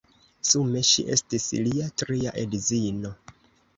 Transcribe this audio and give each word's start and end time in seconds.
Sume 0.51 0.81
ŝi 0.91 1.05
estis 1.15 1.45
lia 1.67 1.91
tria 2.03 2.33
edzino. 2.45 3.13